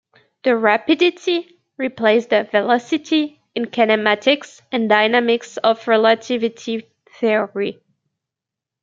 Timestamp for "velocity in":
2.51-3.65